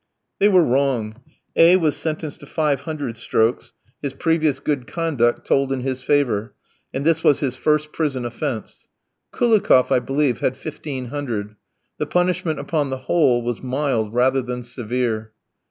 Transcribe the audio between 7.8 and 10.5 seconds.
prison offence. Koulikoff, I believe,